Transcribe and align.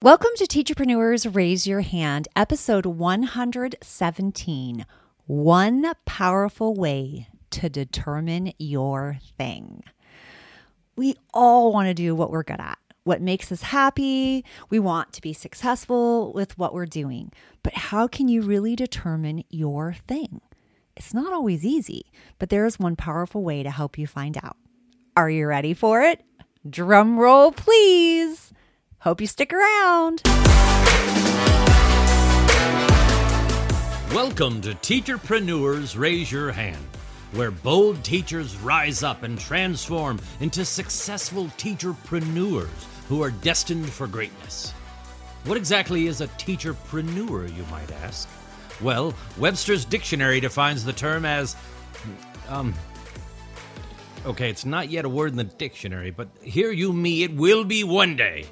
Welcome 0.00 0.30
to 0.36 0.46
Teacherpreneurs 0.46 1.34
Raise 1.34 1.66
Your 1.66 1.80
Hand, 1.80 2.28
episode 2.36 2.86
117 2.86 4.86
One 5.26 5.92
Powerful 6.06 6.74
Way 6.74 7.26
to 7.50 7.68
Determine 7.68 8.52
Your 8.60 9.18
Thing. 9.36 9.82
We 10.94 11.16
all 11.34 11.72
want 11.72 11.88
to 11.88 11.94
do 11.94 12.14
what 12.14 12.30
we're 12.30 12.44
good 12.44 12.60
at, 12.60 12.78
what 13.02 13.20
makes 13.20 13.50
us 13.50 13.62
happy. 13.62 14.44
We 14.70 14.78
want 14.78 15.12
to 15.14 15.20
be 15.20 15.32
successful 15.32 16.32
with 16.32 16.56
what 16.56 16.72
we're 16.72 16.86
doing. 16.86 17.32
But 17.64 17.74
how 17.74 18.06
can 18.06 18.28
you 18.28 18.42
really 18.42 18.76
determine 18.76 19.42
your 19.50 19.96
thing? 20.06 20.42
It's 20.96 21.12
not 21.12 21.32
always 21.32 21.64
easy, 21.64 22.12
but 22.38 22.50
there 22.50 22.66
is 22.66 22.78
one 22.78 22.94
powerful 22.94 23.42
way 23.42 23.64
to 23.64 23.70
help 23.72 23.98
you 23.98 24.06
find 24.06 24.38
out. 24.44 24.56
Are 25.16 25.28
you 25.28 25.48
ready 25.48 25.74
for 25.74 26.02
it? 26.02 26.22
Drum 26.70 27.18
roll, 27.18 27.50
please. 27.50 28.47
Hope 29.00 29.20
you 29.20 29.28
stick 29.28 29.52
around. 29.52 30.22
Welcome 34.12 34.60
to 34.62 34.74
Teacherpreneurs 34.74 35.96
Raise 35.96 36.32
Your 36.32 36.50
Hand, 36.50 36.84
where 37.30 37.52
bold 37.52 38.02
teachers 38.02 38.56
rise 38.56 39.04
up 39.04 39.22
and 39.22 39.38
transform 39.38 40.18
into 40.40 40.64
successful 40.64 41.44
teacherpreneurs 41.58 42.86
who 43.08 43.22
are 43.22 43.30
destined 43.30 43.88
for 43.88 44.08
greatness. 44.08 44.72
What 45.44 45.56
exactly 45.56 46.08
is 46.08 46.20
a 46.20 46.26
teacherpreneur, 46.26 47.56
you 47.56 47.64
might 47.70 47.92
ask? 48.02 48.28
Well, 48.80 49.14
Webster's 49.38 49.84
dictionary 49.84 50.40
defines 50.40 50.84
the 50.84 50.92
term 50.92 51.24
as 51.24 51.54
um 52.48 52.74
Okay, 54.26 54.50
it's 54.50 54.64
not 54.64 54.90
yet 54.90 55.04
a 55.04 55.08
word 55.08 55.30
in 55.30 55.36
the 55.36 55.44
dictionary, 55.44 56.10
but 56.10 56.28
hear 56.42 56.72
you 56.72 56.92
me, 56.92 57.22
it 57.22 57.36
will 57.36 57.62
be 57.62 57.84
one 57.84 58.16
day. 58.16 58.46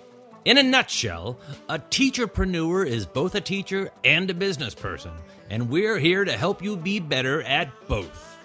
In 0.46 0.58
a 0.58 0.62
nutshell, 0.62 1.40
a 1.68 1.80
teacherpreneur 1.80 2.86
is 2.86 3.04
both 3.04 3.34
a 3.34 3.40
teacher 3.40 3.90
and 4.04 4.30
a 4.30 4.34
business 4.34 4.76
person, 4.76 5.10
and 5.50 5.68
we're 5.68 5.98
here 5.98 6.24
to 6.24 6.30
help 6.30 6.62
you 6.62 6.76
be 6.76 7.00
better 7.00 7.42
at 7.42 7.68
both. 7.88 8.38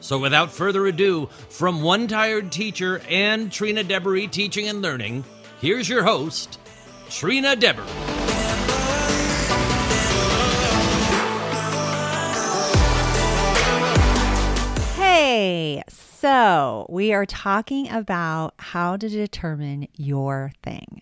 So 0.00 0.18
without 0.18 0.52
further 0.52 0.86
ado, 0.86 1.30
from 1.48 1.80
one 1.80 2.08
tired 2.08 2.52
teacher 2.52 3.00
and 3.08 3.50
Trina 3.50 3.82
Deboree 3.82 4.28
Teaching 4.28 4.68
and 4.68 4.82
Learning, 4.82 5.24
here's 5.62 5.88
your 5.88 6.04
host, 6.04 6.60
Trina 7.08 7.56
Deboree. 7.56 7.86
Hey, 14.98 15.82
so 15.88 16.86
we 16.90 17.14
are 17.14 17.24
talking 17.24 17.88
about 17.88 18.52
how 18.58 18.98
to 18.98 19.08
determine 19.08 19.88
your 19.96 20.52
thing. 20.62 21.00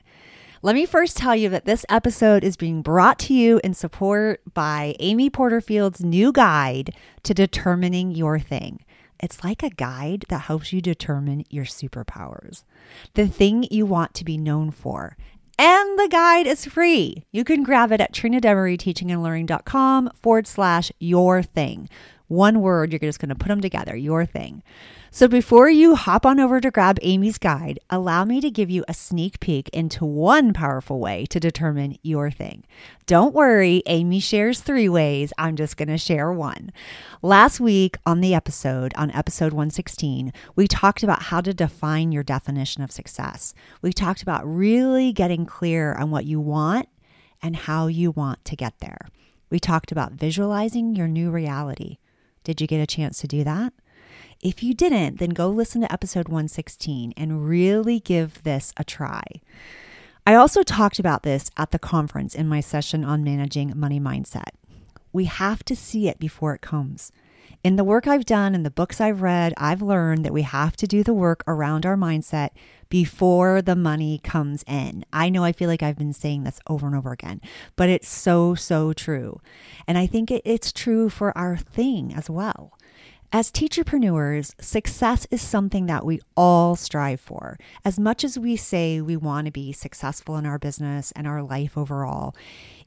Let 0.61 0.75
me 0.75 0.87
first 0.87 1.17
tell 1.17 1.37
you 1.37 1.49
that 1.51 1.67
this 1.67 1.87
episode 1.89 2.43
is 2.43 2.57
being 2.57 2.83
brought 2.83 3.21
to 3.21 3.35
you 3.35 3.61
in 3.63 3.75
support 3.75 4.41
by 4.55 4.97
Amy 4.99 5.31
Porterfield's 5.31 6.03
new 6.03 6.33
guide 6.33 6.93
to 7.23 7.33
determining 7.33 8.11
your 8.11 8.41
thing. 8.41 8.85
It's 9.21 9.45
like 9.45 9.63
a 9.63 9.71
guide 9.71 10.25
that 10.31 10.43
helps 10.43 10.73
you 10.73 10.81
determine 10.81 11.45
your 11.49 11.65
superpowers, 11.65 12.65
the 13.15 13.29
thing 13.29 13.69
you 13.71 13.87
want 13.87 14.15
to 14.15 14.25
be 14.25 14.37
known 14.37 14.73
for. 14.73 15.17
And 15.61 15.97
the 15.97 16.09
guide 16.11 16.49
is 16.49 16.65
free. 16.65 17.25
You 17.31 17.45
can 17.45 17.63
grab 17.63 17.93
it 17.93 18.01
at 18.01 18.13
trinadeboreeteachingandlearning.com 18.13 20.11
forward 20.17 20.49
slash 20.49 20.91
your 20.99 21.41
thing. 21.45 21.89
One 22.29 22.61
word, 22.61 22.93
you're 22.93 22.99
just 23.01 23.19
going 23.19 23.31
to 23.31 23.35
put 23.35 23.49
them 23.49 23.61
together, 23.61 23.97
your 23.97 24.25
thing. 24.27 24.63
So 25.11 25.27
before 25.27 25.71
you 25.71 25.95
hop 25.95 26.27
on 26.27 26.39
over 26.39 26.61
to 26.61 26.71
grab 26.71 26.99
Amy's 27.01 27.39
guide, 27.39 27.79
allow 27.89 28.27
me 28.27 28.43
to 28.43 28.51
give 28.51 28.69
you 28.69 28.85
a 28.87 28.93
sneak 28.93 29.41
peek 29.41 29.71
into 29.71 30.05
one 30.05 30.53
powerful 30.53 31.01
way 31.01 31.25
to 31.31 31.41
determine 31.41 31.97
your 32.03 32.31
thing. 32.31 32.65
Don't 33.07 33.35
worry, 33.35 33.83
Amy 33.87 34.21
shares 34.21 34.61
three 34.61 34.89
ways. 34.89 35.33
I'm 35.39 35.57
just 35.57 35.79
going 35.79 35.89
to 35.89 35.97
share 35.97 36.31
one. 36.31 36.71
Last 37.23 37.59
week 37.59 37.97
on 38.05 38.21
the 38.21 38.35
episode, 38.35 38.93
on 38.97 39.11
episode 39.13 39.55
116, 39.55 40.31
we 40.55 40.69
talked 40.69 41.03
about 41.03 41.23
how 41.23 41.41
to 41.41 41.55
define 41.55 42.13
your 42.13 42.23
definition 42.23 42.83
of 42.83 42.93
success. 42.93 43.55
We 43.81 43.95
talked 43.95 44.21
about 44.21 44.47
really 44.47 45.13
getting 45.13 45.47
clear 45.47 45.95
on 45.95 46.11
what 46.11 46.27
you 46.27 46.39
want 46.39 46.91
and 47.43 47.57
how 47.57 47.87
you 47.87 48.11
want 48.11 48.45
to 48.45 48.57
get 48.57 48.81
there. 48.81 49.09
We 49.49 49.59
talked 49.59 49.91
about 49.91 50.13
visualizing 50.13 50.95
your 50.95 51.09
new 51.09 51.31
reality. 51.31 51.97
Did 52.49 52.63
you 52.63 52.67
get 52.67 52.81
a 52.81 52.87
chance 52.87 53.21
to 53.21 53.27
do 53.27 53.45
that? 53.45 53.75
If 54.41 54.63
you 54.63 54.73
didn't, 54.73 55.19
then 55.19 55.31
go 55.31 55.51
listen 55.51 55.83
to 55.83 55.93
episode 55.93 56.29
116 56.29 57.13
and 57.15 57.47
really 57.47 58.01
give 58.01 58.43
this 58.43 58.73
a 58.79 58.85
try. 58.85 59.23
I 60.27 60.35
also 60.35 60.63
talked 60.63 60.99
about 60.99 61.25
this 61.25 61.51
at 61.59 61.73
the 61.73 61.79
conference 61.79 62.35
in 62.35 62.49
my 62.49 62.61
session 62.61 63.05
on 63.05 63.23
managing 63.23 63.75
money 63.77 64.01
mindset. 64.01 64.53
We 65.13 65.27
have 65.27 65.63
to 65.65 65.77
see 65.77 66.09
it 66.09 66.19
before 66.19 66.55
it 66.55 66.63
comes. 66.63 67.13
In 67.65 67.77
the 67.77 67.85
work 67.85 68.07
I've 68.07 68.25
done 68.25 68.55
and 68.55 68.65
the 68.65 68.71
books 68.71 69.01
I've 69.01 69.21
read, 69.21 69.53
I've 69.57 69.83
learned 69.83 70.25
that 70.25 70.33
we 70.33 70.43
have 70.43 70.77
to 70.77 70.87
do 70.87 71.03
the 71.03 71.15
work 71.15 71.43
around 71.47 71.85
our 71.85 71.97
mindset 71.97 72.51
before 72.89 73.61
the 73.61 73.77
money 73.77 74.21
comes 74.23 74.65
in. 74.67 75.05
I 75.13 75.29
know 75.29 75.45
I 75.45 75.53
feel 75.53 75.69
like 75.69 75.83
I've 75.83 75.99
been 75.99 76.13
saying 76.13 76.45
this 76.45 76.61
over 76.69 76.87
and 76.87 76.97
over 76.97 77.13
again, 77.13 77.41
but 77.77 77.89
it's 77.89 78.09
so, 78.09 78.55
so 78.55 78.93
true. 78.93 79.41
And 79.87 79.99
I 79.99 80.07
think 80.07 80.31
it, 80.31 80.43
it's 80.45 80.73
true 80.73 81.09
for 81.09 81.37
our 81.37 81.57
thing 81.57 82.15
as 82.15 82.31
well. 82.31 82.79
As 83.31 83.51
teacherpreneurs, 83.51 84.55
success 84.59 85.27
is 85.31 85.43
something 85.43 85.85
that 85.85 86.07
we 86.07 86.19
all 86.35 86.77
strive 86.77 87.21
for. 87.21 87.59
As 87.85 87.99
much 87.99 88.25
as 88.25 88.39
we 88.39 88.57
say 88.57 89.03
we 89.03 89.19
want 89.19 89.45
to 89.45 89.53
be 89.53 89.71
successful 89.71 90.39
in 90.39 90.47
our 90.47 90.59
business 90.59 91.13
and 91.13 91.27
our 91.27 91.43
life 91.43 91.77
overall, 91.77 92.35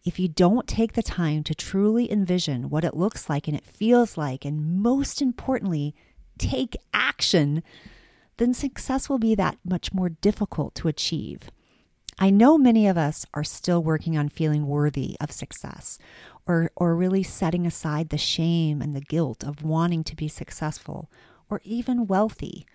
if 0.04 0.20
you 0.20 0.28
don't 0.28 0.68
take 0.68 0.94
the 0.94 1.04
time 1.04 1.44
to 1.44 1.54
truly 1.54 2.12
envision 2.12 2.70
what 2.70 2.84
it 2.84 2.96
looks 2.96 3.30
like 3.30 3.48
and 3.48 3.56
it 3.56 3.66
feels 3.66 4.18
like, 4.18 4.46
and 4.46 4.82
most 4.82 5.22
importantly, 5.22 5.94
take 6.38 6.76
action, 6.94 7.62
then 8.38 8.54
success 8.54 9.08
will 9.08 9.20
be 9.20 9.36
that 9.36 9.58
much 9.64 9.94
more 9.94 10.10
difficult 10.10 10.74
to 10.76 10.88
achieve. 10.88 11.52
I 12.18 12.30
know 12.30 12.58
many 12.58 12.88
of 12.88 12.98
us 12.98 13.26
are 13.34 13.44
still 13.44 13.84
working 13.84 14.18
on 14.18 14.30
feeling 14.30 14.68
worthy 14.68 15.18
of 15.20 15.32
success 15.32 15.98
or, 16.46 16.72
or 16.76 16.96
really 16.96 17.24
setting 17.24 17.66
aside 17.66 18.10
the 18.10 18.18
shame 18.18 18.82
and 18.82 18.96
the 18.96 19.02
guilt 19.02 19.44
of 19.44 19.64
wanting 19.64 20.04
to 20.06 20.16
be 20.16 20.28
successful 20.28 21.10
or 21.50 21.62
even 21.64 22.08
wealthy. 22.08 22.66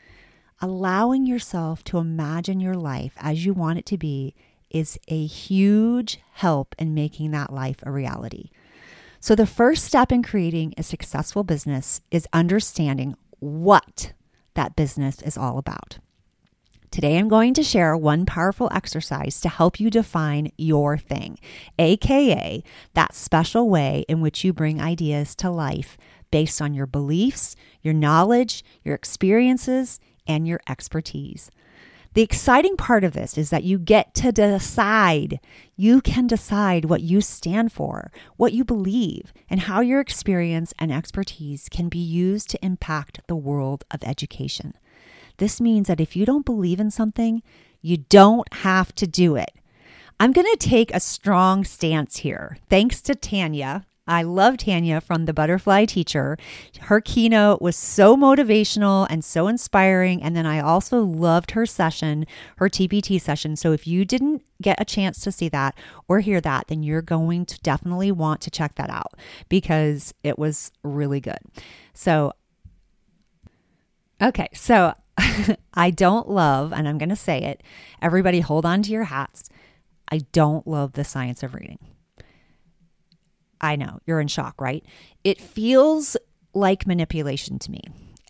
Allowing 0.60 1.26
yourself 1.26 1.84
to 1.84 1.98
imagine 1.98 2.60
your 2.60 2.74
life 2.74 3.12
as 3.18 3.44
you 3.44 3.52
want 3.52 3.78
it 3.78 3.86
to 3.86 3.98
be 3.98 4.34
is 4.70 4.98
a 5.08 5.26
huge 5.26 6.18
help 6.32 6.74
in 6.78 6.94
making 6.94 7.30
that 7.32 7.52
life 7.52 7.78
a 7.82 7.90
reality. 7.90 8.50
So, 9.20 9.34
the 9.34 9.46
first 9.46 9.84
step 9.84 10.12
in 10.12 10.22
creating 10.22 10.74
a 10.76 10.82
successful 10.82 11.42
business 11.42 12.00
is 12.10 12.28
understanding 12.32 13.16
what 13.38 14.12
that 14.54 14.76
business 14.76 15.22
is 15.22 15.36
all 15.36 15.58
about. 15.58 15.98
Today, 16.90 17.18
I'm 17.18 17.28
going 17.28 17.52
to 17.54 17.62
share 17.62 17.96
one 17.96 18.24
powerful 18.24 18.70
exercise 18.72 19.40
to 19.40 19.48
help 19.48 19.80
you 19.80 19.90
define 19.90 20.52
your 20.56 20.96
thing, 20.96 21.38
aka 21.78 22.62
that 22.94 23.14
special 23.14 23.68
way 23.68 24.04
in 24.08 24.20
which 24.20 24.44
you 24.44 24.52
bring 24.52 24.80
ideas 24.80 25.34
to 25.36 25.50
life 25.50 25.98
based 26.30 26.62
on 26.62 26.74
your 26.74 26.86
beliefs, 26.86 27.56
your 27.82 27.94
knowledge, 27.94 28.64
your 28.84 28.94
experiences, 28.94 30.00
and 30.26 30.46
your 30.46 30.60
expertise. 30.68 31.50
The 32.16 32.22
exciting 32.22 32.78
part 32.78 33.04
of 33.04 33.12
this 33.12 33.36
is 33.36 33.50
that 33.50 33.64
you 33.64 33.78
get 33.78 34.14
to 34.14 34.32
decide. 34.32 35.38
You 35.76 36.00
can 36.00 36.26
decide 36.26 36.86
what 36.86 37.02
you 37.02 37.20
stand 37.20 37.72
for, 37.72 38.10
what 38.38 38.54
you 38.54 38.64
believe, 38.64 39.34
and 39.50 39.60
how 39.60 39.82
your 39.82 40.00
experience 40.00 40.72
and 40.78 40.90
expertise 40.90 41.68
can 41.68 41.90
be 41.90 41.98
used 41.98 42.48
to 42.48 42.64
impact 42.64 43.20
the 43.28 43.36
world 43.36 43.84
of 43.90 44.02
education. 44.02 44.72
This 45.36 45.60
means 45.60 45.88
that 45.88 46.00
if 46.00 46.16
you 46.16 46.24
don't 46.24 46.46
believe 46.46 46.80
in 46.80 46.90
something, 46.90 47.42
you 47.82 47.98
don't 47.98 48.50
have 48.54 48.94
to 48.94 49.06
do 49.06 49.36
it. 49.36 49.52
I'm 50.18 50.32
going 50.32 50.50
to 50.50 50.56
take 50.56 50.94
a 50.94 51.00
strong 51.00 51.64
stance 51.64 52.16
here. 52.16 52.56
Thanks 52.70 53.02
to 53.02 53.14
Tanya. 53.14 53.84
I 54.06 54.22
love 54.22 54.56
Tanya 54.58 55.00
from 55.00 55.24
the 55.24 55.34
Butterfly 55.34 55.84
Teacher. 55.86 56.36
Her 56.82 57.00
keynote 57.00 57.60
was 57.60 57.76
so 57.76 58.16
motivational 58.16 59.06
and 59.10 59.24
so 59.24 59.48
inspiring. 59.48 60.22
And 60.22 60.36
then 60.36 60.46
I 60.46 60.60
also 60.60 61.02
loved 61.02 61.52
her 61.52 61.66
session, 61.66 62.26
her 62.58 62.68
TPT 62.68 63.20
session. 63.20 63.56
So 63.56 63.72
if 63.72 63.86
you 63.86 64.04
didn't 64.04 64.42
get 64.62 64.80
a 64.80 64.84
chance 64.84 65.20
to 65.20 65.32
see 65.32 65.48
that 65.48 65.74
or 66.06 66.20
hear 66.20 66.40
that, 66.40 66.68
then 66.68 66.82
you're 66.82 67.02
going 67.02 67.46
to 67.46 67.58
definitely 67.60 68.12
want 68.12 68.40
to 68.42 68.50
check 68.50 68.76
that 68.76 68.90
out 68.90 69.14
because 69.48 70.14
it 70.22 70.38
was 70.38 70.70
really 70.84 71.20
good. 71.20 71.40
So, 71.92 72.32
okay. 74.22 74.48
So 74.52 74.94
I 75.74 75.90
don't 75.90 76.28
love, 76.28 76.72
and 76.72 76.86
I'm 76.86 76.98
going 76.98 77.08
to 77.08 77.16
say 77.16 77.42
it, 77.42 77.62
everybody 78.00 78.40
hold 78.40 78.64
on 78.64 78.82
to 78.82 78.92
your 78.92 79.04
hats. 79.04 79.48
I 80.10 80.18
don't 80.30 80.66
love 80.66 80.92
the 80.92 81.04
science 81.04 81.42
of 81.42 81.54
reading. 81.54 81.78
I 83.60 83.76
know, 83.76 84.00
you're 84.06 84.20
in 84.20 84.28
shock, 84.28 84.60
right? 84.60 84.84
It 85.24 85.40
feels 85.40 86.16
like 86.54 86.86
manipulation 86.86 87.58
to 87.60 87.70
me. 87.70 87.82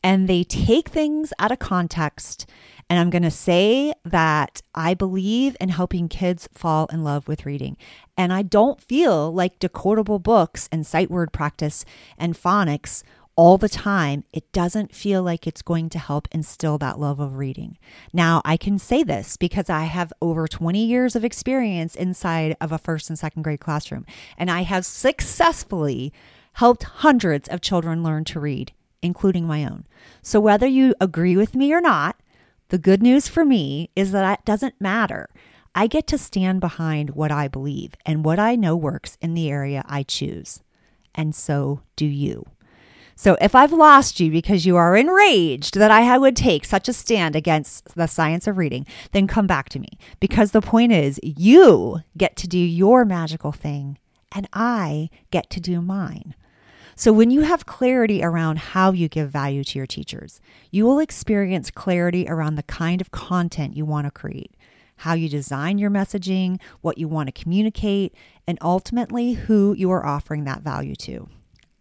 and 0.03 0.29
they 0.29 0.45
take 0.45 0.89
things 0.91 1.33
out 1.41 1.51
of 1.51 1.59
context. 1.59 2.47
And 2.89 3.01
I'm 3.01 3.11
going 3.11 3.25
to 3.25 3.31
say 3.31 3.93
that 4.05 4.63
I 4.73 4.95
believe 4.95 5.57
in 5.61 5.71
helping 5.71 6.09
kids 6.09 6.49
fall 6.53 6.87
in 6.93 7.03
love 7.03 7.27
with 7.27 7.45
reading. 7.45 7.77
And 8.17 8.33
I 8.33 8.43
don't 8.43 8.81
feel 8.81 9.33
like 9.35 9.59
decodable 9.59 10.23
books 10.23 10.69
and 10.71 10.87
sight 10.87 11.11
word 11.11 11.33
practice 11.33 11.85
and 12.17 12.35
phonics 12.41 13.03
all 13.37 13.59
the 13.59 13.69
time, 13.69 14.25
it 14.33 14.51
doesn't 14.53 14.95
feel 14.95 15.23
like 15.23 15.47
it's 15.47 15.61
going 15.61 15.91
to 15.91 15.99
help 15.99 16.27
instill 16.33 16.79
that 16.79 16.99
love 16.99 17.21
of 17.21 17.37
reading. 17.37 17.77
Now, 18.13 18.41
I 18.47 18.57
can 18.57 18.79
say 18.79 19.03
this 19.03 19.37
because 19.37 19.69
I 19.69 19.85
have 19.85 20.13
over 20.23 20.49
20 20.49 20.83
years 20.83 21.15
of 21.15 21.25
experience 21.25 21.95
inside 21.95 22.57
of 22.63 22.73
a 22.73 22.79
first 22.79 23.11
and 23.11 23.19
second 23.19 23.43
grade 23.43 23.61
classroom, 23.61 24.07
and 24.39 24.51
I 24.51 24.63
have 24.63 24.87
successfully 24.87 26.15
helped 26.55 26.85
hundreds 26.85 27.49
of 27.49 27.61
children 27.61 28.03
learn 28.03 28.25
to 28.25 28.41
read, 28.41 28.73
including 29.03 29.47
my 29.47 29.65
own. 29.65 29.85
So, 30.23 30.41
whether 30.41 30.67
you 30.67 30.95
agree 30.99 31.37
with 31.37 31.55
me 31.55 31.75
or 31.75 31.83
not, 31.83 32.17
the 32.71 32.79
good 32.79 33.03
news 33.03 33.29
for 33.29 33.45
me 33.45 33.91
is 33.95 34.13
that 34.13 34.39
it 34.39 34.45
doesn't 34.47 34.81
matter. 34.81 35.29
I 35.75 35.89
get 35.89 36.07
to 36.07 36.17
stand 36.17 36.61
behind 36.61 37.11
what 37.11 37.31
I 37.31 37.49
believe 37.49 37.95
and 38.07 38.25
what 38.25 38.39
I 38.39 38.57
know 38.57 38.75
works 38.75 39.19
in 39.21 39.35
the 39.35 39.51
area 39.51 39.85
I 39.87 40.05
choose. 40.05 40.63
And 41.15 41.35
so 41.35 41.83
do 41.97 42.07
you. 42.07 42.47
So 43.19 43.39
if 43.41 43.55
I've 43.55 43.73
lost 43.73 44.21
you 44.21 44.31
because 44.31 44.67
you 44.67 44.77
are 44.77 44.95
enraged 44.95 45.75
that 45.77 45.91
I 45.91 46.19
would 46.19 46.37
take 46.37 46.67
such 46.67 46.87
a 46.87 46.93
stand 46.93 47.35
against 47.35 47.95
the 47.95 48.07
science 48.07 48.47
of 48.47 48.59
reading, 48.59 48.87
then 49.13 49.27
come 49.27 49.47
back 49.47 49.71
to 49.71 49.79
me 49.79 49.89
because 50.21 50.51
the 50.51 50.61
point 50.61 50.93
is 50.93 51.19
you 51.23 52.01
get 52.19 52.37
to 52.37 52.47
do 52.47 52.59
your 52.59 53.07
magical 53.07 53.53
thing 53.53 53.99
and 54.33 54.47
I 54.53 55.09
get 55.31 55.49
to 55.51 55.61
do 55.61 55.81
mine. 55.81 56.35
So, 56.95 57.13
when 57.13 57.31
you 57.31 57.43
have 57.43 57.67
clarity 57.67 58.23
around 58.23 58.59
how 58.59 58.93
you 58.93 59.09
give 59.09 59.31
value 59.31 59.65
to 59.65 59.79
your 59.79 59.87
teachers, 59.87 60.41
you 60.71 60.85
will 60.85 60.99
experience 60.99 61.71
clarity 61.71 62.27
around 62.29 62.55
the 62.55 62.63
kind 62.63 63.01
of 63.01 63.11
content 63.11 63.77
you 63.77 63.85
want 63.85 64.07
to 64.07 64.11
create, 64.11 64.55
how 64.97 65.13
you 65.13 65.29
design 65.29 65.77
your 65.77 65.91
messaging, 65.91 66.59
what 66.81 66.97
you 66.97 67.07
want 67.07 67.27
to 67.27 67.43
communicate, 67.43 68.15
and 68.47 68.57
ultimately 68.63 69.35
who 69.35 69.75
you 69.75 69.91
are 69.91 70.07
offering 70.07 70.45
that 70.45 70.63
value 70.63 70.97
to. 70.97 71.29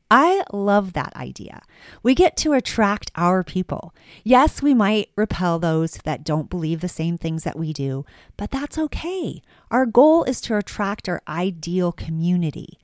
I 0.09 0.43
love 0.53 0.93
that 0.93 1.15
idea. 1.15 1.61
We 2.03 2.13
get 2.13 2.37
to 2.37 2.53
attract 2.53 3.11
our 3.15 3.43
people. 3.43 3.93
Yes, 4.23 4.61
we 4.61 4.73
might 4.73 5.09
repel 5.15 5.57
those 5.57 5.93
that 6.03 6.23
don't 6.23 6.49
believe 6.49 6.81
the 6.81 6.87
same 6.87 7.17
things 7.17 7.43
that 7.43 7.57
we 7.57 7.73
do, 7.73 8.05
but 8.37 8.51
that's 8.51 8.77
okay. 8.77 9.41
Our 9.71 9.85
goal 9.85 10.23
is 10.23 10.41
to 10.41 10.57
attract 10.57 11.09
our 11.09 11.21
ideal 11.27 11.91
community. 11.91 12.77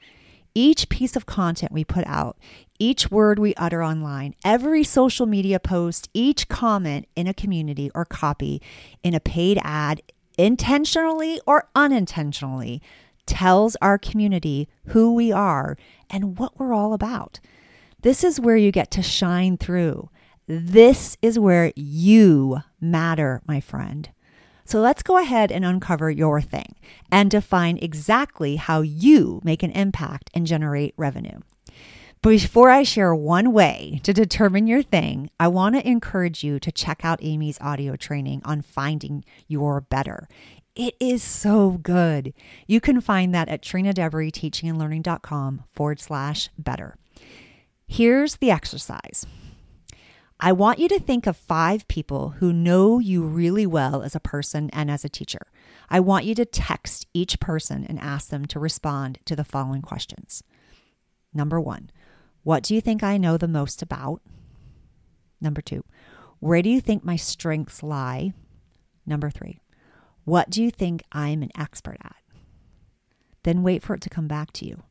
Each 0.54 0.90
piece 0.90 1.16
of 1.16 1.26
content 1.26 1.72
we 1.72 1.86
put 1.86 2.06
out, 2.08 2.38
each 2.80 3.12
word 3.12 3.40
we 3.40 3.54
utter 3.56 3.84
online, 3.84 4.36
every 4.44 4.84
social 4.84 5.26
media 5.26 5.60
post, 5.60 6.10
each 6.14 6.50
comment 6.50 7.08
in 7.16 7.28
a 7.28 7.34
community 7.34 7.90
or 7.94 8.04
copy 8.04 8.62
in 9.04 9.14
a 9.14 9.20
paid 9.20 9.60
ad, 9.64 10.02
intentionally 10.38 11.40
or 11.46 11.70
unintentionally, 11.76 12.82
tells 13.26 13.76
our 13.82 13.98
community 13.98 14.68
who 14.88 15.14
we 15.14 15.32
are 15.32 15.78
and 16.10 16.38
what 16.38 16.60
we're 16.60 16.74
all 16.74 16.94
about. 16.94 17.40
This 18.02 18.24
is 18.24 18.40
where 18.40 18.58
you 18.58 18.72
get 18.72 18.92
to 18.92 19.04
shine 19.04 19.58
through. 19.58 20.10
This 20.48 21.18
is 21.22 21.40
where 21.40 21.72
you 21.76 22.62
matter, 22.80 23.42
my 23.48 23.60
friend. 23.60 24.10
So 24.66 24.80
let's 24.80 25.04
go 25.04 25.18
ahead 25.18 25.52
and 25.52 25.66
uncover 25.66 26.10
your 26.10 26.42
thing 26.42 26.76
and 27.12 27.30
define 27.30 27.78
exactly 27.78 28.56
how 28.56 28.82
you 28.82 29.42
make 29.44 29.64
an 29.64 29.72
impact 29.72 30.30
and 30.34 30.48
generate 30.48 30.94
revenue. 30.98 31.40
Before 32.24 32.70
I 32.70 32.84
share 32.84 33.16
one 33.16 33.52
way 33.52 34.00
to 34.04 34.14
determine 34.14 34.68
your 34.68 34.84
thing, 34.84 35.32
I 35.40 35.48
want 35.48 35.74
to 35.76 35.88
encourage 35.88 36.44
you 36.44 36.60
to 36.60 36.72
check 36.72 37.04
out 37.04 37.20
Amy's 37.24 37.60
audio 37.60 37.96
training 37.96 38.44
on 38.46 38.62
finding 38.62 39.26
your 39.48 39.82
better. 39.82 40.30
It 40.76 40.96
is 41.00 41.22
so 41.22 41.80
good. 41.84 42.34
You 42.66 42.80
can 42.80 43.02
find 43.02 43.36
that 43.36 43.50
at 43.50 43.62
trinadeboreeteachingandlearning.com 43.62 45.64
forward 45.74 46.00
slash 46.00 46.50
better. 46.58 46.96
Here's 47.88 48.38
the 48.38 48.52
exercise. 48.52 49.26
I 50.40 50.54
want 50.54 50.80
you 50.80 50.88
to 50.90 51.00
think 51.00 51.28
of 51.28 51.38
five 51.38 51.88
people 51.88 52.30
who 52.40 52.52
know 52.52 52.98
you 52.98 53.24
really 53.24 53.68
well 53.68 54.02
as 54.02 54.16
a 54.16 54.20
person 54.20 54.72
and 54.74 54.90
as 54.90 55.06
a 55.06 55.10
teacher. 55.10 55.46
I 55.88 56.00
want 56.00 56.26
you 56.26 56.34
to 56.36 56.46
text 56.46 57.06
each 57.14 57.40
person 57.40 57.86
and 57.88 58.00
ask 58.00 58.30
them 58.30 58.46
to 58.48 58.60
respond 58.60 59.20
to 59.26 59.36
the 59.36 59.44
following 59.44 59.84
questions. 59.84 60.42
Number 61.34 61.60
one, 61.60 61.92
what 62.44 62.64
do 62.64 62.74
you 62.74 62.82
think 62.82 63.04
I 63.04 63.18
know 63.18 63.38
the 63.38 63.48
most 63.48 63.84
about? 63.84 64.22
Number 65.40 65.62
two, 65.62 65.84
where 66.40 66.64
do 66.64 66.70
you 66.70 66.82
think 66.82 67.04
my 67.04 67.18
strengths 67.18 67.84
lie? 67.84 68.34
Number 69.06 69.30
three, 69.30 69.60
what 70.24 70.50
do 70.50 70.64
you 70.64 70.72
think 70.72 71.04
I'm 71.12 71.42
an 71.42 71.52
expert 71.58 71.98
at? 72.04 72.16
Then 73.44 73.64
wait 73.64 73.84
for 73.84 73.96
it 73.96 74.02
to 74.02 74.10
come 74.10 74.28
back 74.28 74.52
to 74.54 74.66
you. 74.66 74.84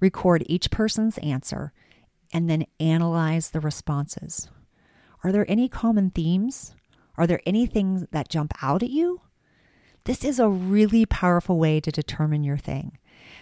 Record 0.00 0.42
each 0.46 0.70
person's 0.70 1.18
answer 1.18 1.72
and 2.32 2.48
then 2.48 2.66
analyze 2.80 3.50
the 3.50 3.60
responses. 3.60 4.48
Are 5.22 5.30
there 5.30 5.48
any 5.48 5.68
common 5.68 6.10
themes? 6.10 6.74
Are 7.16 7.26
there 7.26 7.40
any 7.46 7.66
things 7.66 8.06
that 8.10 8.28
jump 8.28 8.52
out 8.62 8.82
at 8.82 8.90
you? 8.90 9.20
This 10.04 10.24
is 10.24 10.40
a 10.40 10.48
really 10.48 11.06
powerful 11.06 11.58
way 11.58 11.78
to 11.80 11.92
determine 11.92 12.42
your 12.42 12.56
thing. 12.56 12.98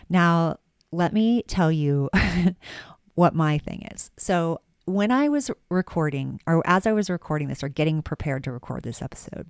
Now, 0.09 0.59
let 0.93 1.13
me 1.13 1.43
tell 1.45 1.73
you 1.73 2.11
what 3.15 3.35
my 3.35 3.59
thing 3.59 3.89
is. 3.93 4.11
So, 4.19 4.61
when 4.87 5.13
I 5.13 5.29
was 5.29 5.51
recording, 5.71 6.41
or 6.47 6.67
as 6.67 6.87
I 6.87 6.93
was 6.93 7.09
recording 7.09 7.49
this, 7.49 7.63
or 7.63 7.69
getting 7.69 8.03
prepared 8.03 8.45
to 8.45 8.53
record 8.53 8.83
this 8.83 9.01
episode, 9.01 9.47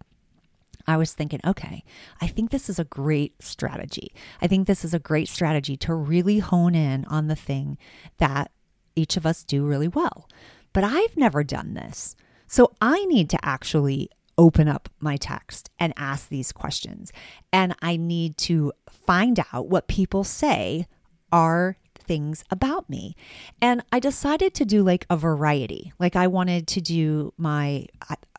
I 0.91 0.97
was 0.97 1.15
thinking, 1.15 1.41
okay, 1.47 1.85
I 2.21 2.27
think 2.27 2.51
this 2.51 2.69
is 2.69 2.79
a 2.79 2.85
great 2.85 3.43
strategy. 3.43 4.13
I 4.43 4.47
think 4.47 4.67
this 4.67 4.85
is 4.85 4.93
a 4.93 4.99
great 4.99 5.29
strategy 5.29 5.77
to 5.79 5.95
really 5.95 6.41
hone 6.41 6.75
in 6.75 7.05
on 7.07 7.29
the 7.29 7.37
thing 7.37 7.79
that 8.19 8.51
each 8.97 9.17
of 9.17 9.25
us 9.25 9.45
do 9.45 9.65
really 9.65 9.89
well. 9.89 10.29
But 10.73 10.85
I've 10.85 11.17
never 11.17 11.45
done 11.45 11.75
this. 11.75 12.17
So 12.47 12.73
I 12.81 13.05
need 13.07 13.31
to 13.31 13.39
actually 13.45 14.11
open 14.37 14.67
up 14.67 14.89
my 14.99 15.17
text 15.17 15.71
and 15.79 15.93
ask 15.97 16.29
these 16.29 16.51
questions. 16.51 17.13
And 17.53 17.75
I 17.83 17.97
need 17.97 18.37
to 18.39 18.73
find 18.91 19.39
out 19.53 19.69
what 19.69 19.87
people 19.87 20.25
say 20.25 20.87
are 21.31 21.77
things 21.99 22.43
about 22.51 22.91
me. 22.91 23.15
And 23.63 23.85
I 23.93 24.01
decided 24.01 24.55
to 24.55 24.65
do 24.65 24.83
like 24.83 25.07
a 25.09 25.17
variety. 25.17 25.93
Like 26.01 26.17
I 26.17 26.27
wanted 26.27 26.67
to 26.69 26.81
do 26.81 27.33
my 27.37 27.87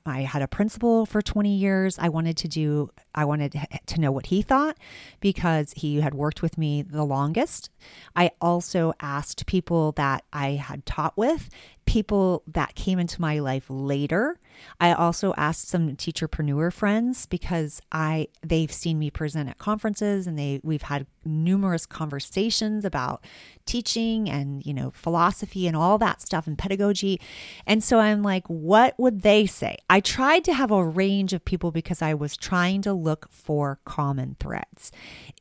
I 0.05 0.21
had 0.21 0.41
a 0.41 0.47
principal 0.47 1.05
for 1.05 1.21
20 1.21 1.55
years. 1.55 1.97
I 1.99 2.09
wanted 2.09 2.37
to 2.37 2.47
do, 2.47 2.89
I 3.13 3.25
wanted 3.25 3.55
to 3.85 3.99
know 3.99 4.11
what 4.11 4.27
he 4.27 4.41
thought 4.41 4.77
because 5.19 5.73
he 5.75 6.01
had 6.01 6.13
worked 6.13 6.41
with 6.41 6.57
me 6.57 6.81
the 6.81 7.03
longest. 7.03 7.69
I 8.15 8.31
also 8.41 8.93
asked 8.99 9.45
people 9.45 9.91
that 9.93 10.23
I 10.33 10.51
had 10.51 10.85
taught 10.85 11.17
with, 11.17 11.49
people 11.85 12.43
that 12.47 12.75
came 12.75 12.99
into 12.99 13.19
my 13.19 13.39
life 13.39 13.65
later. 13.67 14.39
I 14.79 14.93
also 14.93 15.33
asked 15.35 15.67
some 15.67 15.95
teacherpreneur 15.95 16.71
friends 16.71 17.25
because 17.25 17.81
I 17.91 18.27
they've 18.45 18.71
seen 18.71 18.99
me 18.99 19.09
present 19.09 19.49
at 19.49 19.57
conferences 19.57 20.27
and 20.27 20.37
they 20.37 20.61
we've 20.63 20.83
had 20.83 21.07
numerous 21.25 21.85
conversations 21.85 22.85
about 22.85 23.23
teaching 23.65 24.29
and 24.29 24.65
you 24.65 24.73
know 24.73 24.91
philosophy 24.91 25.67
and 25.67 25.75
all 25.75 25.97
that 25.97 26.21
stuff 26.21 26.47
and 26.47 26.57
pedagogy. 26.57 27.19
And 27.65 27.83
so 27.83 27.99
I'm 27.99 28.21
like 28.21 28.47
what 28.47 28.97
would 28.99 29.21
they 29.21 29.45
say? 29.45 29.77
I 29.89 29.99
tried 29.99 30.43
to 30.45 30.53
have 30.53 30.71
a 30.71 30.85
range 30.85 31.33
of 31.33 31.43
people 31.43 31.71
because 31.71 32.01
I 32.01 32.13
was 32.13 32.37
trying 32.37 32.81
to 32.83 32.93
look 32.93 33.27
for 33.31 33.79
common 33.85 34.35
threads. 34.39 34.91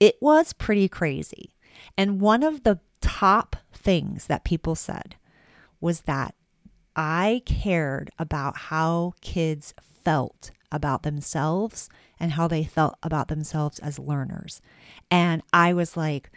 It 0.01 0.17
was 0.21 0.53
pretty 0.53 0.89
crazy. 0.89 1.55
And 1.97 2.21
one 2.21 2.43
of 2.43 2.63
the 2.65 2.81
top 3.01 3.57
things 3.73 4.27
that 4.27 4.45
people 4.45 4.75
said 4.75 5.17
was 5.81 6.03
that 6.03 6.35
I 6.95 7.43
cared 7.47 8.11
about 8.19 8.57
how 8.57 9.15
kids 9.21 9.75
felt 10.05 10.51
about 10.73 11.03
themselves 11.03 11.89
and 12.19 12.33
how 12.33 12.47
they 12.47 12.65
felt 12.65 12.97
about 13.03 13.29
themselves 13.29 13.79
as 13.79 13.99
learners. 13.99 14.61
And 15.11 15.43
I 15.53 15.73
was 15.73 15.97
like, 15.97 16.31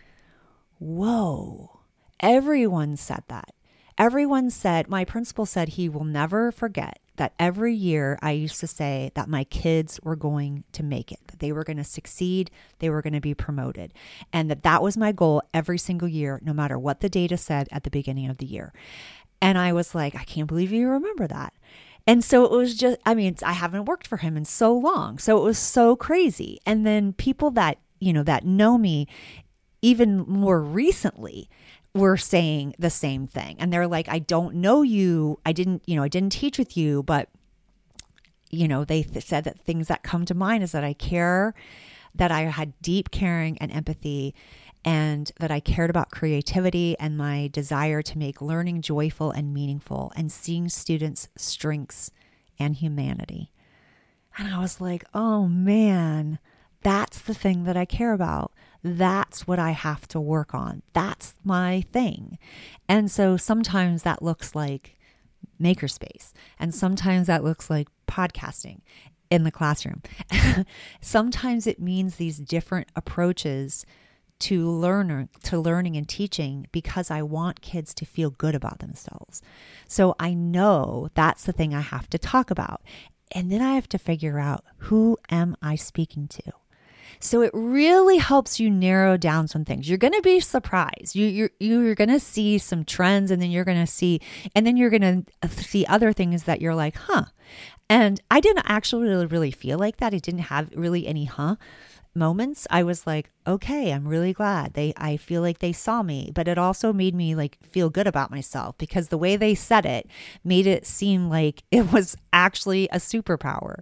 whoa, 0.79 1.81
everyone 2.19 2.97
said 2.97 3.23
that. 3.27 3.53
Everyone 3.97 4.49
said, 4.49 4.87
my 4.87 5.05
principal 5.05 5.45
said 5.45 5.69
he 5.69 5.87
will 5.87 6.03
never 6.03 6.51
forget 6.51 6.99
that 7.17 7.33
every 7.37 7.75
year 7.75 8.17
I 8.23 8.31
used 8.31 8.59
to 8.61 8.67
say 8.67 9.11
that 9.13 9.29
my 9.29 9.43
kids 9.43 9.99
were 10.01 10.15
going 10.15 10.63
to 10.71 10.81
make 10.81 11.11
it, 11.11 11.19
that 11.27 11.39
they 11.39 11.51
were 11.51 11.63
going 11.63 11.77
to 11.77 11.83
succeed, 11.83 12.49
they 12.79 12.89
were 12.89 13.03
going 13.03 13.13
to 13.13 13.21
be 13.21 13.35
promoted, 13.35 13.93
and 14.31 14.49
that 14.49 14.63
that 14.63 14.81
was 14.81 14.97
my 14.97 15.11
goal 15.11 15.43
every 15.53 15.77
single 15.77 16.07
year, 16.07 16.39
no 16.43 16.53
matter 16.53 16.79
what 16.79 17.01
the 17.01 17.09
data 17.09 17.37
said 17.37 17.67
at 17.71 17.83
the 17.83 17.91
beginning 17.91 18.29
of 18.29 18.37
the 18.37 18.47
year. 18.47 18.73
And 19.43 19.57
I 19.57 19.73
was 19.73 19.93
like, 19.93 20.15
I 20.15 20.23
can't 20.23 20.47
believe 20.47 20.71
you 20.71 20.87
remember 20.87 21.27
that. 21.27 21.53
And 22.07 22.23
so 22.23 22.45
it 22.45 22.51
was 22.51 22.75
just, 22.75 22.97
I 23.05 23.13
mean, 23.13 23.35
I 23.43 23.51
haven't 23.51 23.85
worked 23.85 24.07
for 24.07 24.15
him 24.15 24.37
in 24.37 24.45
so 24.45 24.73
long. 24.73 25.17
So 25.19 25.37
it 25.37 25.43
was 25.43 25.57
so 25.57 25.97
crazy. 25.97 26.61
And 26.65 26.87
then 26.87 27.11
people 27.11 27.51
that, 27.51 27.77
you 27.99 28.13
know, 28.13 28.23
that 28.23 28.45
know 28.45 28.77
me 28.77 29.05
even 29.81 30.19
more 30.19 30.61
recently 30.61 31.49
were 31.93 32.15
saying 32.15 32.73
the 32.79 32.89
same 32.89 33.27
thing. 33.27 33.57
And 33.59 33.73
they're 33.73 33.85
like, 33.85 34.07
I 34.07 34.19
don't 34.19 34.55
know 34.55 34.81
you. 34.81 35.39
I 35.45 35.51
didn't, 35.51 35.83
you 35.85 35.97
know, 35.97 36.03
I 36.03 36.07
didn't 36.07 36.31
teach 36.31 36.57
with 36.57 36.77
you, 36.77 37.03
but, 37.03 37.27
you 38.49 38.69
know, 38.69 38.85
they 38.85 39.03
th- 39.03 39.25
said 39.25 39.43
that 39.43 39.59
things 39.59 39.89
that 39.89 40.03
come 40.03 40.23
to 40.23 40.33
mind 40.33 40.63
is 40.63 40.71
that 40.71 40.85
I 40.85 40.93
care, 40.93 41.53
that 42.15 42.31
I 42.31 42.43
had 42.43 42.79
deep 42.81 43.11
caring 43.11 43.57
and 43.57 43.73
empathy, 43.73 44.33
and 44.85 45.31
that 45.39 45.51
I 45.51 45.59
cared 45.59 45.89
about 45.89 46.11
creativity 46.11 46.97
and 46.99 47.17
my 47.17 47.49
desire 47.51 48.01
to 48.01 48.17
make 48.17 48.41
learning 48.41 48.81
joyful 48.81 49.31
and 49.31 49.53
meaningful 49.53 50.11
and 50.15 50.31
seeing 50.31 50.69
students' 50.69 51.29
strengths 51.37 52.11
and 52.59 52.75
humanity. 52.75 53.51
And 54.37 54.53
I 54.53 54.59
was 54.59 54.81
like, 54.81 55.05
oh 55.13 55.47
man, 55.47 56.39
that's 56.81 57.21
the 57.21 57.33
thing 57.33 57.63
that 57.63 57.77
I 57.77 57.85
care 57.85 58.13
about. 58.13 58.51
That's 58.83 59.47
what 59.47 59.59
I 59.59 59.71
have 59.71 60.07
to 60.09 60.19
work 60.19 60.53
on. 60.53 60.81
That's 60.91 61.35
my 61.43 61.85
thing. 61.93 62.37
And 62.89 63.09
so 63.09 63.37
sometimes 63.37 64.03
that 64.03 64.21
looks 64.21 64.53
like 64.53 64.97
makerspace, 65.61 66.33
and 66.59 66.75
sometimes 66.75 67.27
that 67.27 67.43
looks 67.43 67.69
like 67.69 67.87
podcasting 68.07 68.81
in 69.29 69.43
the 69.43 69.51
classroom. 69.51 70.01
sometimes 71.01 71.65
it 71.65 71.79
means 71.79 72.15
these 72.15 72.37
different 72.37 72.89
approaches 72.95 73.85
to 74.39 74.69
learner 74.69 75.29
to 75.43 75.59
learning 75.59 75.95
and 75.95 76.07
teaching 76.07 76.67
because 76.71 77.09
I 77.09 77.21
want 77.21 77.61
kids 77.61 77.93
to 77.95 78.05
feel 78.05 78.29
good 78.29 78.55
about 78.55 78.79
themselves. 78.79 79.41
So 79.87 80.15
I 80.19 80.33
know 80.33 81.09
that's 81.13 81.43
the 81.43 81.53
thing 81.53 81.73
I 81.73 81.81
have 81.81 82.09
to 82.09 82.17
talk 82.17 82.51
about. 82.51 82.81
And 83.31 83.51
then 83.51 83.61
I 83.61 83.75
have 83.75 83.89
to 83.89 83.97
figure 83.97 84.39
out 84.39 84.63
who 84.77 85.17
am 85.29 85.55
I 85.61 85.75
speaking 85.75 86.27
to? 86.27 86.51
So 87.19 87.41
it 87.41 87.51
really 87.53 88.17
helps 88.17 88.59
you 88.59 88.69
narrow 88.69 89.15
down 89.15 89.47
some 89.47 89.63
things. 89.63 89.87
You're 89.87 89.97
going 89.97 90.13
to 90.13 90.21
be 90.21 90.39
surprised. 90.39 91.15
You 91.15 91.27
you're 91.27 91.49
you're 91.59 91.95
going 91.95 92.09
to 92.09 92.19
see 92.19 92.57
some 92.57 92.83
trends 92.83 93.31
and 93.31 93.41
then 93.41 93.49
you're 93.49 93.63
going 93.63 93.79
to 93.79 93.91
see 93.91 94.19
and 94.55 94.67
then 94.67 94.75
you're 94.75 94.89
going 94.89 95.25
to 95.41 95.49
see 95.49 95.85
other 95.85 96.11
things 96.11 96.43
that 96.43 96.61
you're 96.61 96.75
like, 96.75 96.97
"Huh." 96.97 97.25
And 97.89 98.21
I 98.29 98.39
didn't 98.39 98.65
actually 98.67 99.07
really, 99.07 99.25
really 99.25 99.51
feel 99.51 99.77
like 99.77 99.97
that. 99.97 100.13
It 100.13 100.23
didn't 100.23 100.41
have 100.41 100.71
really 100.75 101.07
any 101.07 101.25
huh 101.25 101.55
moments 102.15 102.67
i 102.69 102.83
was 102.83 103.07
like 103.07 103.31
okay 103.47 103.91
i'm 103.91 104.07
really 104.07 104.33
glad. 104.33 104.73
They 104.73 104.93
i 104.97 105.17
feel 105.17 105.41
like 105.41 105.59
they 105.59 105.73
saw 105.73 106.03
me. 106.03 106.31
But 106.33 106.47
it 106.47 106.57
also 106.57 106.93
made 106.93 107.15
me 107.15 107.35
like 107.35 107.57
feel 107.69 107.89
good 107.89 108.07
about 108.07 108.31
myself 108.31 108.77
because 108.77 109.09
the 109.09 109.17
way 109.17 109.35
they 109.35 109.55
said 109.55 109.85
it 109.85 110.07
made 110.43 110.67
it 110.67 110.85
seem 110.85 111.29
like 111.29 111.63
it 111.71 111.91
was 111.91 112.15
actually 112.31 112.87
a 112.89 112.97
superpower 112.97 113.79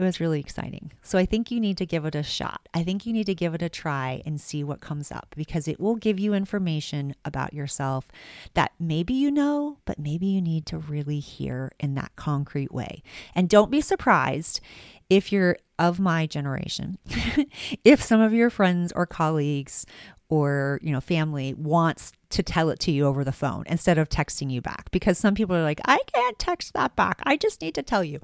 it 0.00 0.04
was 0.04 0.18
really 0.18 0.40
exciting. 0.40 0.92
So 1.02 1.18
I 1.18 1.26
think 1.26 1.50
you 1.50 1.60
need 1.60 1.76
to 1.76 1.84
give 1.84 2.06
it 2.06 2.14
a 2.14 2.22
shot. 2.22 2.68
I 2.72 2.82
think 2.82 3.04
you 3.04 3.12
need 3.12 3.26
to 3.26 3.34
give 3.34 3.54
it 3.54 3.60
a 3.60 3.68
try 3.68 4.22
and 4.24 4.40
see 4.40 4.64
what 4.64 4.80
comes 4.80 5.12
up 5.12 5.34
because 5.36 5.68
it 5.68 5.78
will 5.78 5.96
give 5.96 6.18
you 6.18 6.32
information 6.32 7.14
about 7.22 7.52
yourself 7.52 8.06
that 8.54 8.72
maybe 8.80 9.12
you 9.12 9.30
know, 9.30 9.76
but 9.84 9.98
maybe 9.98 10.26
you 10.26 10.40
need 10.40 10.64
to 10.66 10.78
really 10.78 11.20
hear 11.20 11.72
in 11.78 11.96
that 11.96 12.16
concrete 12.16 12.72
way. 12.72 13.02
And 13.34 13.46
don't 13.46 13.70
be 13.70 13.82
surprised 13.82 14.60
if 15.10 15.30
you're 15.30 15.58
of 15.78 16.00
my 16.00 16.26
generation, 16.26 16.96
if 17.84 18.02
some 18.02 18.22
of 18.22 18.32
your 18.32 18.48
friends 18.48 18.92
or 18.92 19.04
colleagues 19.04 19.84
or 20.30 20.78
you 20.80 20.92
know 20.92 21.00
family 21.00 21.52
wants 21.54 22.12
to 22.30 22.42
tell 22.44 22.70
it 22.70 22.78
to 22.78 22.92
you 22.92 23.04
over 23.06 23.24
the 23.24 23.32
phone 23.32 23.64
instead 23.66 23.98
of 23.98 24.08
texting 24.08 24.50
you 24.52 24.62
back. 24.62 24.88
Because 24.92 25.18
some 25.18 25.34
people 25.34 25.54
are 25.56 25.62
like 25.62 25.80
I 25.84 25.98
can't 26.06 26.38
text 26.38 26.72
that 26.74 26.96
back. 26.96 27.20
I 27.24 27.36
just 27.36 27.60
need 27.60 27.74
to 27.74 27.82
tell 27.82 28.04
you. 28.04 28.20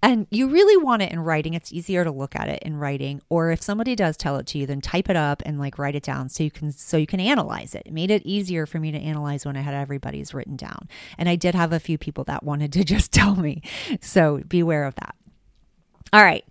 And 0.00 0.28
you 0.30 0.48
really 0.48 0.82
want 0.82 1.02
it 1.02 1.12
in 1.12 1.18
writing. 1.20 1.54
It's 1.54 1.72
easier 1.72 2.04
to 2.04 2.12
look 2.12 2.36
at 2.36 2.48
it 2.48 2.62
in 2.62 2.76
writing. 2.76 3.20
Or 3.28 3.50
if 3.50 3.60
somebody 3.60 3.96
does 3.96 4.16
tell 4.16 4.36
it 4.36 4.46
to 4.48 4.58
you 4.58 4.66
then 4.66 4.80
type 4.80 5.10
it 5.10 5.16
up 5.16 5.42
and 5.44 5.58
like 5.58 5.78
write 5.78 5.96
it 5.96 6.04
down 6.04 6.28
so 6.28 6.44
you 6.44 6.50
can 6.50 6.70
so 6.70 6.96
you 6.96 7.06
can 7.06 7.20
analyze 7.20 7.74
it. 7.74 7.82
It 7.84 7.92
made 7.92 8.12
it 8.12 8.22
easier 8.24 8.64
for 8.64 8.78
me 8.78 8.92
to 8.92 8.98
analyze 8.98 9.44
when 9.44 9.56
I 9.56 9.60
had 9.60 9.74
everybody's 9.74 10.32
written 10.32 10.56
down. 10.56 10.88
And 11.18 11.28
I 11.28 11.34
did 11.34 11.54
have 11.56 11.72
a 11.72 11.80
few 11.80 11.98
people 11.98 12.24
that 12.24 12.44
wanted 12.44 12.72
to 12.74 12.84
just 12.94 13.12
tell 13.12 13.34
me. 13.34 13.62
So 14.00 14.42
beware 14.48 14.84
of 14.84 14.94
that. 14.94 15.16
All 16.12 16.22
right. 16.22 16.44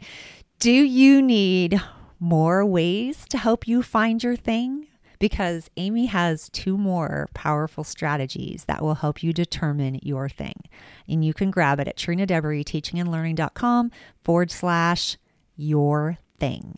Do 0.60 0.72
you 0.72 1.22
need 1.22 1.82
more 2.20 2.66
ways 2.66 3.26
to 3.30 3.38
help 3.38 3.68
you 3.68 3.84
find 3.84 4.24
your 4.24 4.36
thing 4.36 4.88
because 5.20 5.70
Amy 5.78 6.06
has 6.08 6.50
two 6.50 6.78
more 6.78 7.30
powerful 7.34 7.84
strategies 7.84 8.66
that 8.66 8.82
will 8.82 8.96
help 8.96 9.24
you 9.24 9.34
determine 9.34 10.00
your 10.02 10.30
thing. 10.30 10.62
And 11.08 11.24
you 11.24 11.34
can 11.34 11.52
grab 11.52 11.80
it 11.80 11.88
at 11.88 11.98
Trina 11.98 12.26
Deboree, 12.26 12.64
teachingandlearning.com 12.64 13.92
forward 14.24 14.52
slash 14.52 15.18
your 15.56 16.18
thing. 16.40 16.76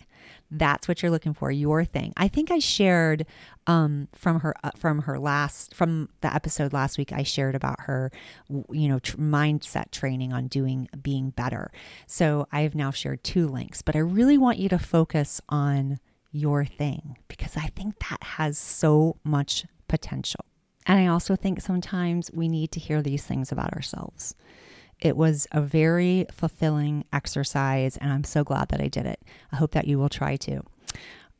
That's 0.51 0.87
what 0.87 1.01
you're 1.01 1.11
looking 1.11 1.35
for, 1.35 1.51
your 1.51 1.85
thing. 1.85 2.11
I 2.17 2.27
think 2.27 2.49
I 2.49 2.57
shared 2.57 3.27
um, 3.67 4.07
from 4.15 4.39
her 4.39 4.55
uh, 4.63 4.71
from 4.75 5.03
her 5.03 5.19
last 5.19 5.75
from 5.75 6.09
the 6.21 6.33
episode 6.33 6.73
last 6.73 6.97
week. 6.97 7.13
I 7.13 7.21
shared 7.21 7.53
about 7.53 7.81
her, 7.81 8.11
you 8.49 8.87
know, 8.87 8.97
tr- 8.97 9.17
mindset 9.17 9.91
training 9.91 10.33
on 10.33 10.47
doing 10.47 10.89
being 10.99 11.29
better. 11.29 11.71
So 12.07 12.47
I 12.51 12.61
have 12.61 12.73
now 12.73 12.89
shared 12.89 13.23
two 13.23 13.47
links, 13.47 13.83
but 13.83 13.95
I 13.95 13.99
really 13.99 14.39
want 14.39 14.57
you 14.57 14.69
to 14.69 14.79
focus 14.79 15.39
on 15.49 15.99
your 16.31 16.65
thing 16.65 17.17
because 17.27 17.57
I 17.57 17.67
think 17.67 17.99
that 18.09 18.21
has 18.21 18.57
so 18.57 19.17
much 19.23 19.65
potential. 19.87 20.45
And 20.85 20.99
I 20.99 21.07
also 21.07 21.35
think 21.35 21.61
sometimes 21.61 22.31
we 22.33 22.47
need 22.47 22.71
to 22.71 22.79
hear 22.79 23.01
these 23.01 23.23
things 23.23 23.51
about 23.51 23.73
ourselves. 23.73 24.35
It 24.99 25.15
was 25.15 25.47
a 25.51 25.61
very 25.61 26.25
fulfilling 26.31 27.05
exercise, 27.13 27.95
and 27.97 28.11
I'm 28.11 28.23
so 28.23 28.43
glad 28.43 28.69
that 28.69 28.81
I 28.81 28.87
did 28.87 29.05
it. 29.05 29.21
I 29.51 29.55
hope 29.55 29.71
that 29.71 29.87
you 29.87 29.97
will 29.97 30.09
try 30.09 30.35
to. 30.37 30.61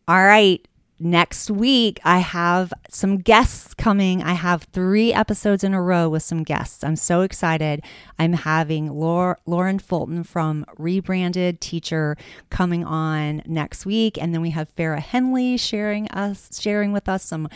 All 0.08 0.24
right, 0.24 0.66
next 1.00 1.50
week 1.50 2.00
I 2.04 2.20
have 2.20 2.74
some 2.90 3.18
guests 3.18 3.74
coming. 3.74 4.22
I 4.22 4.34
have 4.34 4.64
three 4.64 5.14
episodes 5.14 5.64
in 5.64 5.74
a 5.74 5.82
row 5.82 6.10
with 6.10 6.24
some 6.24 6.44
guests. 6.44 6.84
I'm 6.84 6.96
so 6.96 7.22
excited. 7.22 7.82
I'm 8.18 8.34
having 8.34 8.90
Lauren 8.92 9.80
Fulton 9.80 10.24
from 10.24 10.66
Rebranded 10.78 11.62
Teacher 11.62 12.18
coming 12.50 12.84
on 12.84 13.42
next 13.46 13.86
week, 13.86 14.18
and 14.18 14.34
then 14.34 14.42
we 14.42 14.52
have 14.52 14.76
Farah 14.76 15.00
Henley 15.00 15.58
sharing 15.58 16.08
us 16.10 16.60
sharing 16.60 16.92
with 16.92 17.08
us 17.08 17.24
some 17.24 17.50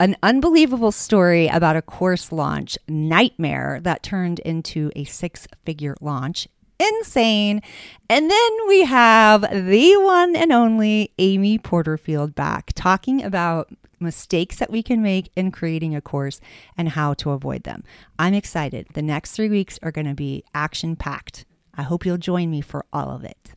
an 0.00 0.16
unbelievable 0.22 0.92
story 0.92 1.48
about 1.48 1.74
a 1.74 1.82
course 1.82 2.30
launch 2.30 2.78
nightmare 2.86 3.80
that 3.82 4.02
turned 4.02 4.38
into 4.40 4.92
a 4.94 5.02
six 5.04 5.48
figure 5.64 5.96
launch 6.00 6.46
insane. 6.78 7.62
And 8.08 8.30
then 8.30 8.50
we 8.68 8.84
have 8.84 9.42
the 9.42 9.96
one 9.96 10.34
and 10.36 10.52
only 10.52 11.12
Amy 11.18 11.58
Porterfield 11.58 12.34
back 12.34 12.72
talking 12.74 13.22
about 13.22 13.70
mistakes 14.00 14.56
that 14.56 14.70
we 14.70 14.82
can 14.82 15.02
make 15.02 15.30
in 15.34 15.50
creating 15.50 15.94
a 15.94 16.00
course 16.00 16.40
and 16.76 16.90
how 16.90 17.14
to 17.14 17.30
avoid 17.30 17.64
them. 17.64 17.82
I'm 18.18 18.34
excited. 18.34 18.86
The 18.94 19.02
next 19.02 19.32
three 19.32 19.48
weeks 19.48 19.78
are 19.82 19.90
going 19.90 20.06
to 20.06 20.14
be 20.14 20.44
action 20.54 20.96
packed. 20.96 21.44
I 21.74 21.82
hope 21.82 22.06
you'll 22.06 22.16
join 22.16 22.50
me 22.50 22.60
for 22.60 22.84
all 22.92 23.10
of 23.10 23.24
it. 23.24 23.54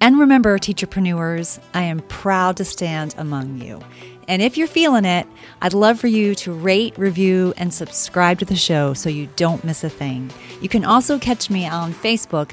And 0.00 0.18
remember, 0.18 0.58
teacherpreneurs, 0.58 1.58
I 1.74 1.82
am 1.82 2.00
proud 2.00 2.56
to 2.58 2.64
stand 2.64 3.14
among 3.18 3.60
you. 3.60 3.80
And 4.28 4.42
if 4.42 4.56
you're 4.56 4.68
feeling 4.68 5.04
it, 5.04 5.26
I'd 5.62 5.72
love 5.72 5.98
for 5.98 6.06
you 6.06 6.34
to 6.36 6.52
rate, 6.52 6.96
review, 6.98 7.54
and 7.56 7.72
subscribe 7.72 8.38
to 8.40 8.44
the 8.44 8.56
show 8.56 8.94
so 8.94 9.08
you 9.08 9.28
don't 9.36 9.64
miss 9.64 9.82
a 9.82 9.88
thing. 9.88 10.30
You 10.60 10.68
can 10.68 10.84
also 10.84 11.18
catch 11.18 11.48
me 11.50 11.66
on 11.66 11.94
Facebook 11.94 12.50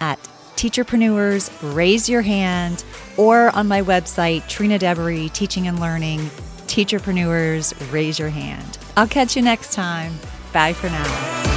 at 0.00 0.18
Teacherpreneurs 0.56 1.50
Raise 1.74 2.08
Your 2.08 2.22
Hand 2.22 2.84
or 3.16 3.50
on 3.56 3.66
my 3.66 3.82
website, 3.82 4.46
Trina 4.48 4.78
Deboree 4.78 5.30
Teaching 5.30 5.66
and 5.66 5.80
Learning, 5.80 6.20
Teacherpreneurs 6.66 7.74
Raise 7.92 8.18
Your 8.18 8.28
Hand. 8.28 8.78
I'll 8.96 9.08
catch 9.08 9.34
you 9.34 9.42
next 9.42 9.72
time. 9.72 10.12
Bye 10.52 10.74
for 10.74 10.88
now. 10.88 11.53